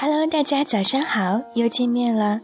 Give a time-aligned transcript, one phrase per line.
[0.00, 2.40] Hello，大家早上好，又见面了。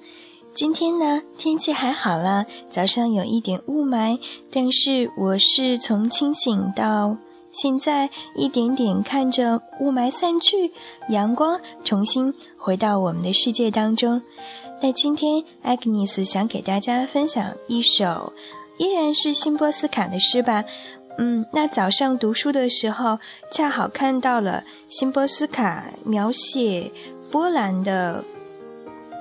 [0.56, 4.18] 今天呢，天气还好啦，早上有一点雾霾，
[4.50, 7.16] 但是我是从清醒到
[7.52, 10.72] 现在，一点点看着雾霾散去，
[11.10, 14.20] 阳光重新回到我们的世界当中。
[14.82, 18.32] 那今天，Agnes 想给大家分享一首，
[18.78, 20.64] 依然是辛波斯卡的诗吧。
[21.16, 26.90] 嗯，那早上读书的时候，恰好看到了辛波斯卡描写
[27.34, 28.24] 波兰的。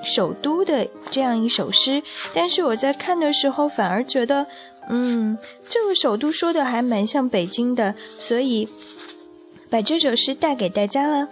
[0.03, 2.03] 首都的这样一首诗，
[2.35, 4.45] 但是我在看的时候反而觉得，
[4.89, 5.37] 嗯，
[5.69, 8.67] 这个首都说的还蛮像北京的，所以
[9.69, 11.29] 把这首诗带给大家了。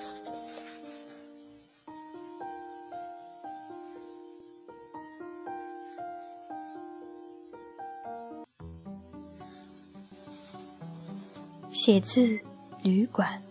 [11.70, 12.40] 写字
[12.84, 13.51] 旅馆。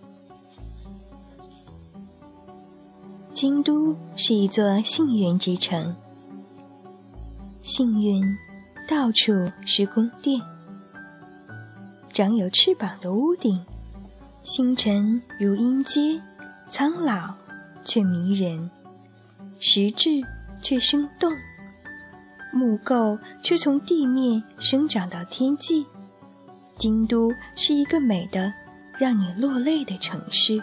[3.41, 5.97] 京都是一座幸运之城，
[7.63, 8.23] 幸运
[8.87, 9.33] 到处
[9.65, 10.43] 是宫殿，
[12.13, 13.65] 长有翅膀的屋顶，
[14.43, 16.21] 星辰如阴阶，
[16.69, 17.35] 苍老
[17.83, 18.71] 却迷人，
[19.59, 20.21] 实质
[20.61, 21.33] 却生动，
[22.53, 25.87] 木构却从地面生长到天际。
[26.77, 28.53] 京都是一个美的
[28.99, 30.63] 让你落泪的城市。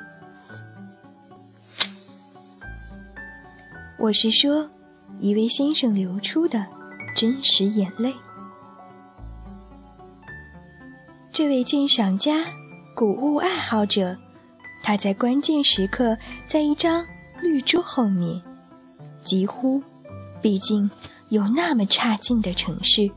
[3.99, 4.69] 我是说，
[5.19, 6.63] 一位先生流出的
[7.15, 8.13] 真实眼泪。
[11.31, 12.45] 这位鉴赏家、
[12.95, 14.15] 古物爱好者，
[14.83, 17.03] 他在关键时刻，在一张
[17.41, 18.39] 绿桌后面，
[19.23, 19.81] 几乎，
[20.43, 20.89] 毕竟
[21.29, 23.09] 有那么差劲的城市，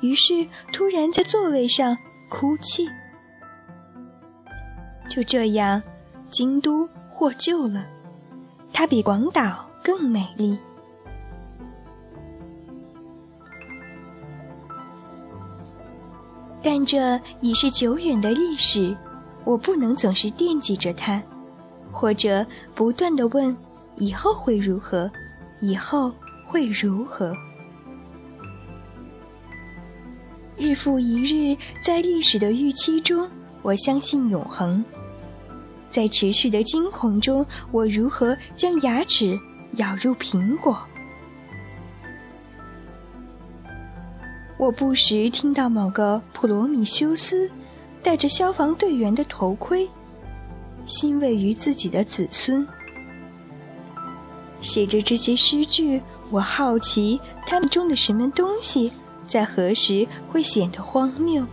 [0.00, 1.98] 于是突然在座位上
[2.30, 2.88] 哭泣。
[5.08, 5.82] 就这样，
[6.30, 7.95] 京都获救了。
[8.78, 10.58] 它比广岛更美丽，
[16.62, 18.94] 但这已是久远的历史。
[19.46, 21.22] 我不能总是惦记着它，
[21.90, 22.44] 或者
[22.74, 23.56] 不断的问：
[23.96, 25.10] 以后会如何？
[25.62, 26.12] 以后
[26.44, 27.34] 会如何？
[30.58, 33.26] 日复一日，在历史的预期中，
[33.62, 34.84] 我相信永恒。
[35.88, 39.38] 在持续的惊恐中，我如何将牙齿
[39.72, 40.78] 咬入苹果？
[44.58, 47.50] 我不时听到某个普罗米修斯
[48.02, 49.88] 戴着消防队员的头盔，
[50.86, 52.66] 欣慰于自己的子孙。
[54.62, 58.90] 写着这些诗句，我好奇他们中的什么东西，
[59.26, 61.46] 在何时会显得荒谬。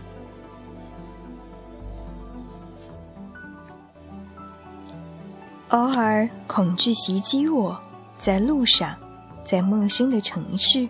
[5.74, 7.76] 偶尔，恐惧袭击我，
[8.16, 8.94] 在路上，
[9.42, 10.88] 在陌生的城市，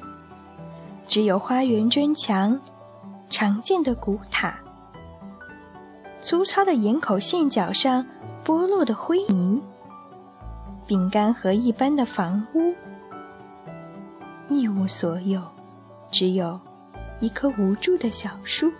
[1.09, 2.61] 只有花园砖墙，
[3.31, 4.59] 常见的古塔，
[6.21, 8.05] 粗糙的檐口线角上
[8.45, 9.63] 剥落的灰泥，
[10.87, 12.75] 饼干盒一般的房屋，
[14.49, 15.41] 一无所有，
[16.11, 16.61] 只有
[17.21, 18.71] 一棵无助的小树。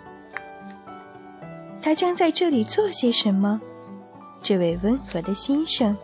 [1.81, 3.59] 他将在这里做些什么？
[4.47, 5.97] 这位温和的先生，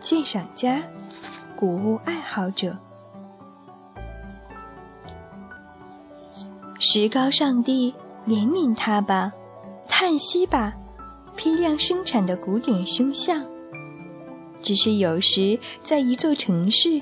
[0.00, 0.82] 鉴赏家，
[1.56, 2.76] 古物爱好者，
[6.78, 7.94] 石膏上帝
[8.28, 9.32] 怜悯他吧，
[9.88, 10.74] 叹息吧，
[11.34, 13.46] 批量生产的古典胸像，
[14.60, 17.00] 只是有时在一座城市，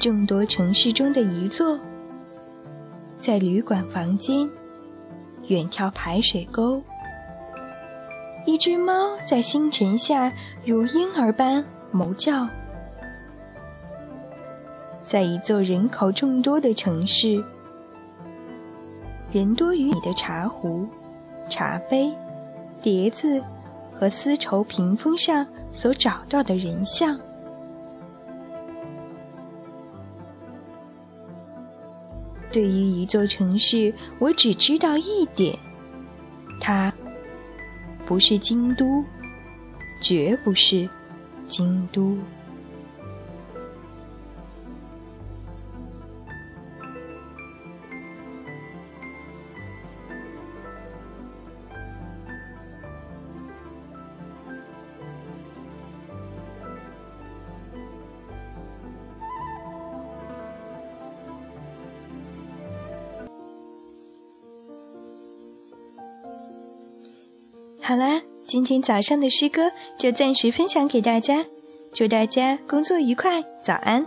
[0.00, 1.78] 众多城市中的一座，
[3.20, 4.50] 在旅馆房间，
[5.46, 6.82] 远眺排水沟。
[8.46, 10.30] 一只猫在星辰下
[10.66, 12.46] 如婴儿般谋叫，
[15.02, 17.42] 在一座人口众多的城市，
[19.32, 20.86] 人多于你的茶壶、
[21.48, 22.14] 茶杯、
[22.82, 23.42] 碟子
[23.98, 27.18] 和丝绸屏风上所找到的人像。
[32.52, 35.58] 对于一座城市，我只知道一点，
[36.60, 36.92] 它。
[38.06, 39.04] 不是京都，
[40.00, 40.88] 绝不是
[41.48, 42.16] 京都。
[67.86, 71.44] 好啦，今天早上的诗歌就暂时分享给大家，
[71.92, 74.06] 祝大家工作愉快，早安。